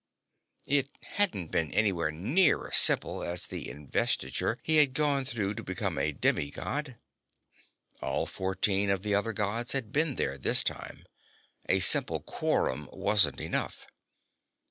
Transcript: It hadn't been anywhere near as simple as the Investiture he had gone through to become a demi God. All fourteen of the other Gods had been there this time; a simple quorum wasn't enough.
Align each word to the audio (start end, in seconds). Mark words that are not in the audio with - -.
It 0.65 0.89
hadn't 1.03 1.49
been 1.51 1.71
anywhere 1.75 2.09
near 2.09 2.65
as 2.69 2.77
simple 2.77 3.21
as 3.21 3.45
the 3.45 3.69
Investiture 3.69 4.57
he 4.63 4.77
had 4.77 4.95
gone 4.95 5.25
through 5.25 5.53
to 5.53 5.63
become 5.63 5.99
a 5.99 6.11
demi 6.11 6.49
God. 6.49 6.97
All 8.01 8.25
fourteen 8.25 8.89
of 8.89 9.03
the 9.03 9.13
other 9.13 9.31
Gods 9.31 9.73
had 9.73 9.91
been 9.91 10.15
there 10.15 10.39
this 10.39 10.63
time; 10.63 11.05
a 11.69 11.81
simple 11.81 12.19
quorum 12.19 12.89
wasn't 12.91 13.39
enough. 13.41 13.85